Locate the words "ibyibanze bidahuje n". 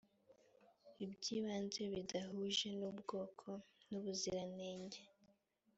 1.05-2.81